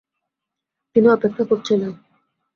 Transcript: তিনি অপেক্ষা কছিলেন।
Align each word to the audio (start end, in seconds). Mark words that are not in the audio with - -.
তিনি 0.95 1.07
অপেক্ষা 1.07 1.43
কছিলেন। 1.51 1.91